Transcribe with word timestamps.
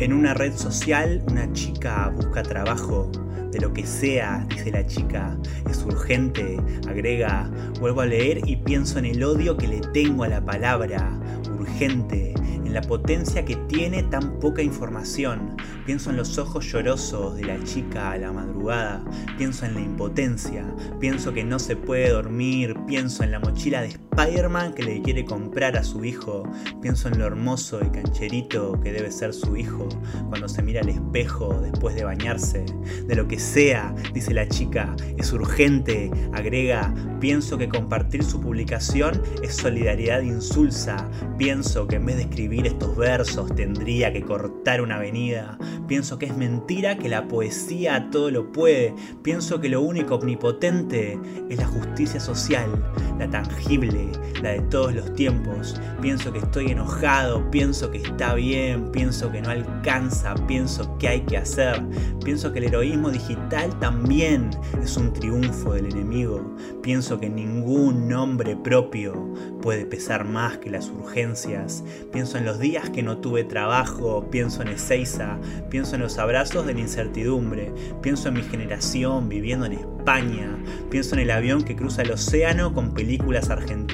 En 0.00 0.12
una 0.12 0.34
red 0.34 0.56
social, 0.56 1.22
una 1.28 1.52
chica 1.52 2.08
busca 2.16 2.42
trabajo. 2.42 3.10
De 3.52 3.60
lo 3.60 3.72
que 3.72 3.86
sea, 3.86 4.44
dice 4.48 4.72
la 4.72 4.84
chica, 4.84 5.38
es 5.70 5.84
urgente, 5.84 6.58
agrega, 6.88 7.48
vuelvo 7.78 8.00
a 8.00 8.06
leer 8.06 8.40
y 8.44 8.56
pienso 8.56 8.98
en 8.98 9.04
el 9.04 9.22
odio 9.22 9.56
que 9.56 9.68
le 9.68 9.80
tengo 9.92 10.24
a 10.24 10.28
la 10.28 10.44
palabra, 10.44 11.16
urgente, 11.56 12.34
en 12.34 12.74
la 12.74 12.80
potencia 12.80 13.44
que 13.44 13.54
tiene 13.68 14.02
tan 14.02 14.40
poca 14.40 14.62
información. 14.62 15.56
Pienso 15.86 16.10
en 16.10 16.16
los 16.16 16.36
ojos 16.38 16.66
llorosos 16.66 17.36
de 17.36 17.44
la 17.44 17.62
chica 17.62 18.10
a 18.10 18.18
la 18.18 18.32
madrugada, 18.32 19.04
pienso 19.38 19.64
en 19.64 19.74
la 19.74 19.80
impotencia, 19.82 20.64
pienso 20.98 21.32
que 21.32 21.44
no 21.44 21.60
se 21.60 21.76
puede 21.76 22.10
dormir, 22.10 22.74
pienso 22.88 23.22
en 23.22 23.30
la 23.30 23.38
mochila 23.38 23.82
de 23.82 23.90
Spider-Man 24.16 24.74
que 24.74 24.84
le 24.84 25.02
quiere 25.02 25.24
comprar 25.24 25.76
a 25.76 25.82
su 25.82 26.04
hijo, 26.04 26.44
pienso 26.80 27.08
en 27.08 27.18
lo 27.18 27.26
hermoso 27.26 27.80
y 27.84 27.90
cancherito 27.90 28.78
que 28.80 28.92
debe 28.92 29.10
ser 29.10 29.34
su 29.34 29.56
hijo 29.56 29.88
cuando 30.28 30.48
se 30.48 30.62
mira 30.62 30.82
al 30.82 30.88
espejo 30.88 31.60
después 31.60 31.96
de 31.96 32.04
bañarse. 32.04 32.64
De 33.08 33.16
lo 33.16 33.26
que 33.26 33.40
sea, 33.40 33.92
dice 34.12 34.32
la 34.32 34.46
chica, 34.46 34.94
es 35.16 35.32
urgente, 35.32 36.12
agrega, 36.32 36.94
pienso 37.18 37.58
que 37.58 37.68
compartir 37.68 38.22
su 38.22 38.40
publicación 38.40 39.20
es 39.42 39.56
solidaridad 39.56 40.22
insulsa, 40.22 41.08
pienso 41.36 41.88
que 41.88 41.96
en 41.96 42.06
vez 42.06 42.16
de 42.16 42.22
escribir 42.22 42.68
estos 42.68 42.96
versos 42.96 43.52
tendría 43.56 44.12
que 44.12 44.22
cortar 44.22 44.80
una 44.80 44.96
avenida, 44.96 45.58
pienso 45.88 46.18
que 46.18 46.26
es 46.26 46.36
mentira 46.36 46.98
que 46.98 47.08
la 47.08 47.26
poesía 47.26 48.10
todo 48.12 48.30
lo 48.30 48.52
puede, 48.52 48.94
pienso 49.22 49.60
que 49.60 49.68
lo 49.68 49.80
único 49.82 50.16
omnipotente 50.16 51.18
es 51.50 51.58
la 51.58 51.66
justicia 51.66 52.20
social, 52.20 52.70
la 53.18 53.28
tangible, 53.28 54.03
la 54.42 54.50
de 54.50 54.60
todos 54.62 54.94
los 54.94 55.12
tiempos, 55.14 55.80
pienso 56.00 56.32
que 56.32 56.38
estoy 56.38 56.70
enojado, 56.70 57.50
pienso 57.50 57.90
que 57.90 57.98
está 57.98 58.34
bien, 58.34 58.90
pienso 58.92 59.30
que 59.30 59.40
no 59.40 59.50
alcanza, 59.50 60.34
pienso 60.46 60.96
que 60.98 61.08
hay 61.08 61.20
que 61.22 61.36
hacer, 61.36 61.82
pienso 62.24 62.52
que 62.52 62.58
el 62.58 62.66
heroísmo 62.66 63.10
digital 63.10 63.78
también 63.78 64.50
es 64.82 64.96
un 64.96 65.12
triunfo 65.12 65.74
del 65.74 65.86
enemigo, 65.86 66.54
pienso 66.82 67.18
que 67.18 67.28
ningún 67.28 68.08
nombre 68.08 68.56
propio 68.56 69.32
puede 69.62 69.86
pesar 69.86 70.24
más 70.24 70.58
que 70.58 70.70
las 70.70 70.90
urgencias, 70.90 71.82
pienso 72.12 72.38
en 72.38 72.44
los 72.44 72.58
días 72.58 72.90
que 72.90 73.02
no 73.02 73.18
tuve 73.18 73.44
trabajo, 73.44 74.28
pienso 74.30 74.62
en 74.62 74.68
Ezeiza, 74.68 75.38
pienso 75.70 75.94
en 75.94 76.02
los 76.02 76.18
abrazos 76.18 76.66
de 76.66 76.74
la 76.74 76.80
incertidumbre, 76.80 77.72
pienso 78.02 78.28
en 78.28 78.34
mi 78.34 78.42
generación 78.42 79.28
viviendo 79.28 79.66
en 79.66 79.72
España, 79.72 80.58
pienso 80.90 81.14
en 81.14 81.22
el 81.22 81.30
avión 81.30 81.62
que 81.62 81.76
cruza 81.76 82.02
el 82.02 82.10
océano 82.10 82.74
con 82.74 82.92
películas 82.92 83.50
argentinas, 83.50 83.93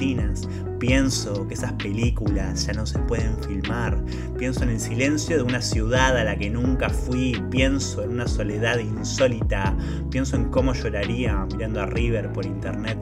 pienso 0.79 1.47
que 1.47 1.55
esas 1.55 1.75
películas 1.75 2.67
ya 2.67 2.73
no 2.73 2.87
se 2.87 2.99
pueden 3.01 3.37
filmar, 3.43 4.03
pienso 4.39 4.63
en 4.63 4.71
el 4.71 4.81
silencio 4.81 5.37
de 5.37 5.43
una 5.43 5.61
ciudad 5.61 6.17
a 6.17 6.25
la 6.25 6.37
que 6.37 6.49
nunca 6.49 6.89
fui, 6.89 7.41
pienso 7.51 8.03
en 8.03 8.13
una 8.13 8.27
soledad 8.27 8.79
insólita, 8.79 9.77
pienso 10.11 10.37
en 10.37 10.47
cómo 10.47 10.73
lloraría 10.73 11.47
mirando 11.53 11.83
a 11.83 11.87
River 11.87 12.33
por 12.33 12.47
internet. 12.47 12.99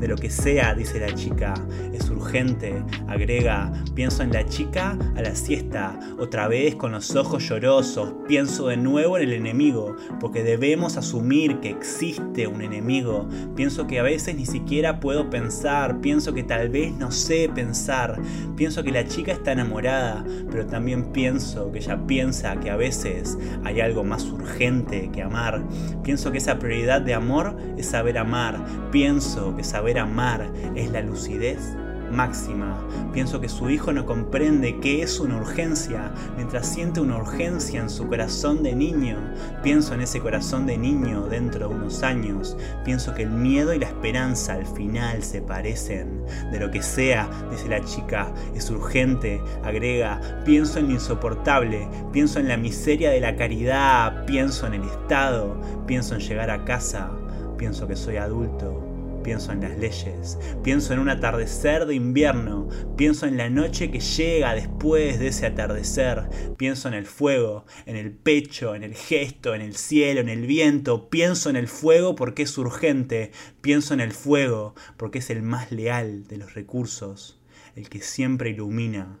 De 0.00 0.08
lo 0.08 0.16
que 0.16 0.30
sea, 0.30 0.74
dice 0.74 1.00
la 1.00 1.14
chica, 1.14 1.54
es 1.92 2.10
urgente, 2.10 2.82
agrega, 3.08 3.72
pienso 3.94 4.22
en 4.22 4.32
la 4.32 4.44
chica 4.44 4.98
a 5.16 5.22
la 5.22 5.34
siesta, 5.34 5.98
otra 6.18 6.48
vez 6.48 6.74
con 6.74 6.92
los 6.92 7.16
ojos 7.16 7.48
llorosos, 7.48 8.12
pienso 8.28 8.68
de 8.68 8.76
nuevo 8.76 9.16
en 9.16 9.24
el 9.24 9.32
enemigo, 9.32 9.96
porque 10.20 10.42
debemos 10.42 10.96
asumir 10.96 11.60
que 11.60 11.70
existe 11.70 12.46
un 12.46 12.60
enemigo, 12.60 13.26
pienso 13.54 13.86
que 13.86 13.98
a 13.98 14.02
veces 14.02 14.36
ni 14.36 14.44
siquiera 14.44 15.00
puedo 15.00 15.30
pensar, 15.30 16.00
pienso 16.00 16.34
que 16.34 16.42
tal 16.42 16.68
vez 16.68 16.92
no 16.92 17.10
sé 17.10 17.50
pensar, 17.54 18.20
pienso 18.56 18.82
que 18.82 18.92
la 18.92 19.06
chica 19.06 19.32
está 19.32 19.52
enamorada, 19.52 20.24
pero 20.50 20.66
también 20.66 21.12
pienso 21.12 21.72
que 21.72 21.78
ella 21.78 22.06
piensa 22.06 22.60
que 22.60 22.70
a 22.70 22.76
veces 22.76 23.38
hay 23.64 23.80
algo 23.80 24.04
más 24.04 24.24
urgente 24.24 25.10
que 25.12 25.22
amar, 25.22 25.62
pienso 26.02 26.32
que 26.32 26.38
esa 26.38 26.58
prioridad 26.58 27.00
de 27.00 27.14
amor 27.14 27.56
es 27.76 27.86
saber 27.86 28.18
amar, 28.18 28.64
pienso 28.90 29.56
que 29.56 29.64
saber 29.86 30.00
amar 30.00 30.50
es 30.74 30.90
la 30.90 31.00
lucidez 31.00 31.76
máxima. 32.10 32.76
Pienso 33.12 33.40
que 33.40 33.48
su 33.48 33.70
hijo 33.70 33.92
no 33.92 34.04
comprende 34.04 34.80
qué 34.80 35.02
es 35.02 35.20
una 35.20 35.36
urgencia, 35.36 36.12
mientras 36.34 36.66
siente 36.66 37.00
una 37.00 37.18
urgencia 37.18 37.80
en 37.80 37.88
su 37.88 38.08
corazón 38.08 38.64
de 38.64 38.74
niño. 38.74 39.16
Pienso 39.62 39.94
en 39.94 40.00
ese 40.00 40.20
corazón 40.20 40.66
de 40.66 40.76
niño 40.76 41.28
dentro 41.28 41.68
de 41.68 41.74
unos 41.74 42.02
años. 42.02 42.56
Pienso 42.84 43.14
que 43.14 43.22
el 43.22 43.30
miedo 43.30 43.72
y 43.74 43.78
la 43.78 43.86
esperanza 43.86 44.54
al 44.54 44.66
final 44.66 45.22
se 45.22 45.40
parecen. 45.40 46.24
De 46.50 46.58
lo 46.58 46.70
que 46.72 46.82
sea, 46.82 47.30
dice 47.50 47.68
la 47.68 47.84
chica, 47.84 48.32
es 48.56 48.68
urgente, 48.70 49.40
agrega. 49.62 50.20
Pienso 50.44 50.80
en 50.80 50.88
lo 50.88 50.94
insoportable, 50.94 51.88
pienso 52.12 52.40
en 52.40 52.48
la 52.48 52.56
miseria 52.56 53.10
de 53.10 53.20
la 53.20 53.36
caridad, 53.36 54.26
pienso 54.26 54.66
en 54.66 54.74
el 54.74 54.84
Estado, 54.84 55.60
pienso 55.86 56.14
en 56.16 56.20
llegar 56.20 56.50
a 56.50 56.64
casa, 56.64 57.10
pienso 57.56 57.86
que 57.86 57.94
soy 57.94 58.16
adulto 58.16 58.95
pienso 59.26 59.50
en 59.50 59.60
las 59.60 59.76
leyes, 59.76 60.38
pienso 60.62 60.92
en 60.92 61.00
un 61.00 61.08
atardecer 61.08 61.86
de 61.86 61.96
invierno, 61.96 62.68
pienso 62.96 63.26
en 63.26 63.36
la 63.36 63.50
noche 63.50 63.90
que 63.90 63.98
llega 63.98 64.54
después 64.54 65.18
de 65.18 65.26
ese 65.26 65.46
atardecer, 65.46 66.28
pienso 66.56 66.86
en 66.86 66.94
el 66.94 67.06
fuego, 67.06 67.66
en 67.86 67.96
el 67.96 68.12
pecho, 68.12 68.76
en 68.76 68.84
el 68.84 68.94
gesto, 68.94 69.56
en 69.56 69.62
el 69.62 69.74
cielo, 69.74 70.20
en 70.20 70.28
el 70.28 70.46
viento, 70.46 71.10
pienso 71.10 71.50
en 71.50 71.56
el 71.56 71.66
fuego 71.66 72.14
porque 72.14 72.44
es 72.44 72.56
urgente, 72.56 73.32
pienso 73.62 73.94
en 73.94 74.00
el 74.00 74.12
fuego 74.12 74.76
porque 74.96 75.18
es 75.18 75.28
el 75.30 75.42
más 75.42 75.72
leal 75.72 76.28
de 76.28 76.36
los 76.36 76.54
recursos, 76.54 77.40
el 77.74 77.88
que 77.88 78.02
siempre 78.02 78.50
ilumina 78.50 79.18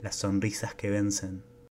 las 0.00 0.16
sonrisas 0.16 0.74
que 0.74 0.90
vencen. 0.90 1.44